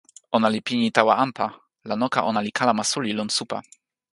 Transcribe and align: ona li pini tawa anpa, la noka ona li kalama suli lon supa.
ona 0.35 0.47
li 0.53 0.59
pini 0.67 0.87
tawa 0.97 1.13
anpa, 1.23 1.45
la 1.89 1.95
noka 2.01 2.19
ona 2.29 2.39
li 2.45 2.51
kalama 2.57 2.83
suli 2.91 3.11
lon 3.17 3.29
supa. 3.37 3.57